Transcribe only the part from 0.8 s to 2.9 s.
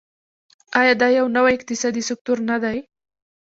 دا یو نوی اقتصادي سکتور نه دی؟